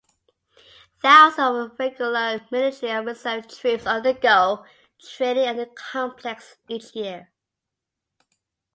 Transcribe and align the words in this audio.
Thousands 1.03 1.73
of 1.73 1.79
regular 1.79 2.41
military 2.49 2.91
and 2.91 3.05
reserve 3.05 3.47
troops 3.47 3.85
undergo 3.85 4.65
training 4.99 5.45
at 5.45 5.57
the 5.57 5.67
complex 5.67 6.57
each 6.67 6.95
year. 6.95 7.29